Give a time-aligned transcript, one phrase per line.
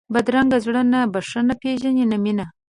[0.13, 2.45] بدرنګه زړه نه بښنه پېژني نه مینه